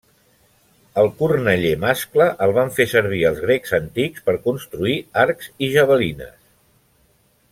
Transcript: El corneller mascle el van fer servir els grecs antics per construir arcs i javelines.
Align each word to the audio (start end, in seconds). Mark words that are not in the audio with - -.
El 1.01 1.09
corneller 1.19 1.73
mascle 1.83 2.25
el 2.45 2.55
van 2.59 2.71
fer 2.79 2.87
servir 2.95 3.21
els 3.31 3.43
grecs 3.45 3.75
antics 3.81 4.25
per 4.31 4.37
construir 4.49 4.97
arcs 5.25 5.51
i 5.67 5.71
javelines. 5.77 6.35